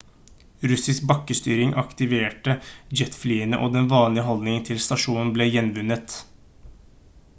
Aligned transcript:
russisk 0.69 1.03
bakkestyring 1.09 1.73
aktiverte 1.81 2.55
jetflyene 3.01 3.61
og 3.67 3.77
den 3.77 3.91
vanlige 3.93 4.25
holdningen 4.31 4.67
til 4.71 4.83
stasjonen 4.87 5.33
ble 5.37 5.51
gjenvunnet 5.57 6.17